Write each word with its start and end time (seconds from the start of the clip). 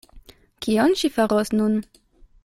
Kion 0.65 0.95
ŝi 1.01 1.11
faros 1.17 1.53
nun? 1.59 1.77